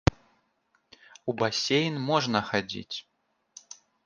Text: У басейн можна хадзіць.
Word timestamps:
У 1.31 1.37
басейн 1.41 2.01
можна 2.09 2.39
хадзіць. 2.49 2.97